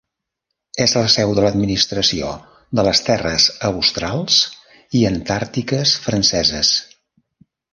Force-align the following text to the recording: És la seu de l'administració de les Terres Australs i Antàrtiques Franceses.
És 0.85 0.93
la 0.99 1.09
seu 1.15 1.33
de 1.39 1.41
l'administració 1.45 2.31
de 2.79 2.85
les 2.87 3.01
Terres 3.09 3.45
Australs 3.69 4.41
i 5.01 5.05
Antàrtiques 5.11 5.97
Franceses. 6.09 6.77